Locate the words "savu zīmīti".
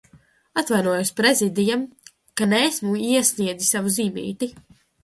3.79-4.53